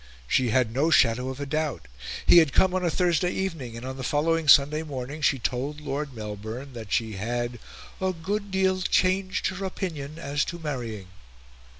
[0.27, 1.87] She had no shadow of a doubt.
[2.25, 5.79] He had come on a Thursday evening, and on the following Sunday morning she told
[5.79, 7.59] Lord Melbourne that she had
[8.01, 11.09] "a good deal changed her opinion as to marrying."